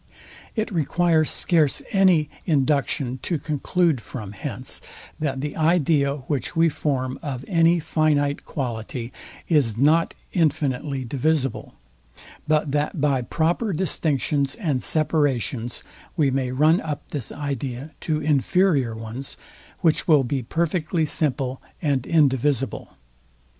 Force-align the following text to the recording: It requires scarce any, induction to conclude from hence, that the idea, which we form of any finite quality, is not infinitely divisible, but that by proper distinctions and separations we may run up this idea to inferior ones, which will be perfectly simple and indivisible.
It 0.55 0.71
requires 0.71 1.29
scarce 1.29 1.83
any, 1.91 2.27
induction 2.47 3.19
to 3.21 3.37
conclude 3.37 4.01
from 4.01 4.31
hence, 4.31 4.81
that 5.19 5.41
the 5.41 5.55
idea, 5.55 6.15
which 6.25 6.55
we 6.55 6.69
form 6.69 7.19
of 7.21 7.45
any 7.47 7.77
finite 7.79 8.43
quality, 8.43 9.13
is 9.47 9.77
not 9.77 10.15
infinitely 10.33 11.05
divisible, 11.05 11.75
but 12.47 12.71
that 12.71 12.99
by 12.99 13.21
proper 13.21 13.73
distinctions 13.73 14.55
and 14.55 14.81
separations 14.81 15.83
we 16.17 16.31
may 16.31 16.49
run 16.51 16.81
up 16.81 17.07
this 17.09 17.31
idea 17.31 17.91
to 18.01 18.19
inferior 18.19 18.95
ones, 18.95 19.37
which 19.81 20.07
will 20.07 20.23
be 20.23 20.41
perfectly 20.41 21.05
simple 21.05 21.61
and 21.79 22.07
indivisible. 22.07 22.97